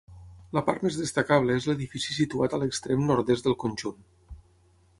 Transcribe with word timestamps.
La 0.57 0.61
part 0.69 0.85
més 0.85 0.95
destacable 1.01 1.57
és 1.61 1.67
l'edifici 1.71 2.15
situat 2.17 2.55
a 2.57 2.61
l'extrem 2.63 3.07
nord-est 3.11 3.49
del 3.51 3.59
conjunt. 3.65 4.01